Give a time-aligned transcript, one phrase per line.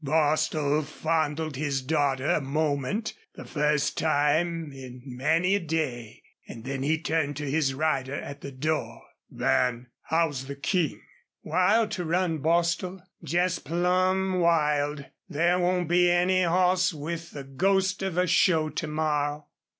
[0.03, 6.81] Bostil fondled his daughter a moment, the first time in many a day, and then
[6.81, 9.03] he turned to his rider at the door.
[9.29, 11.03] "Van, how's the King?"
[11.43, 15.05] "Wild to run, Bostil, jest plumb wild.
[15.29, 19.49] There won't be any hoss with the ghost of a show to morrow."